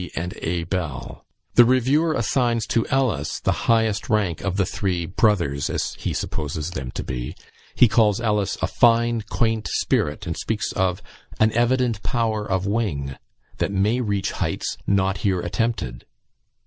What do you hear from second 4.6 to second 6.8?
three "brothers," as he supposes